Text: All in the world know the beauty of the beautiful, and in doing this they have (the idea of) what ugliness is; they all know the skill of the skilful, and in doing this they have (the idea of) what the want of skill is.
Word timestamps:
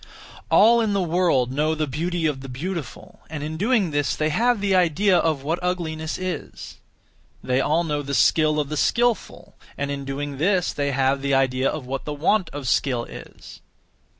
All 0.49 0.81
in 0.81 0.93
the 0.93 1.01
world 1.03 1.51
know 1.51 1.75
the 1.75 1.85
beauty 1.85 2.25
of 2.25 2.41
the 2.41 2.49
beautiful, 2.49 3.19
and 3.29 3.43
in 3.43 3.55
doing 3.55 3.91
this 3.91 4.15
they 4.15 4.29
have 4.29 4.59
(the 4.59 4.73
idea 4.73 5.15
of) 5.15 5.43
what 5.43 5.59
ugliness 5.61 6.17
is; 6.17 6.79
they 7.43 7.61
all 7.61 7.83
know 7.83 8.01
the 8.01 8.15
skill 8.15 8.59
of 8.59 8.69
the 8.69 8.77
skilful, 8.77 9.53
and 9.77 9.91
in 9.91 10.03
doing 10.03 10.39
this 10.39 10.73
they 10.73 10.89
have 10.89 11.21
(the 11.21 11.35
idea 11.35 11.69
of) 11.69 11.85
what 11.85 12.05
the 12.05 12.13
want 12.15 12.49
of 12.49 12.67
skill 12.67 13.03
is. 13.03 13.59